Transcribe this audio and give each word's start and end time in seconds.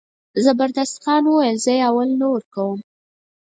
زبردست 0.45 0.95
خان 1.03 1.23
وویل 1.25 1.57
زه 1.65 1.71
یې 1.77 1.85
اول 1.89 2.09
نه 2.21 2.27
ورکوم. 2.33 2.79